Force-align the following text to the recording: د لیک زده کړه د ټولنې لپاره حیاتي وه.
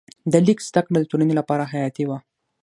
د 0.31 0.33
لیک 0.47 0.59
زده 0.67 0.81
کړه 0.85 0.97
د 1.01 1.05
ټولنې 1.11 1.33
لپاره 1.39 1.63
حیاتي 1.71 2.03
وه. 2.09 2.17